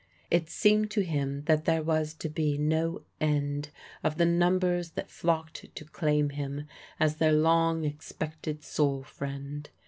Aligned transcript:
It 0.31 0.49
seemed 0.49 0.89
to 0.89 1.01
him 1.01 1.43
that 1.43 1.65
there 1.65 1.83
was 1.83 2.15
to 2.15 2.27
be 2.27 2.57
no 2.57 3.03
end 3.19 3.69
of 4.03 4.17
the 4.17 4.25
numbers 4.25 4.89
that 4.93 5.11
flocked 5.11 5.75
to 5.75 5.85
claim 5.85 6.31
him 6.31 6.65
as 6.99 7.17
their 7.17 7.33
long 7.33 7.83
expected 7.85 8.63
soul 8.63 9.03
friend. 9.03 9.69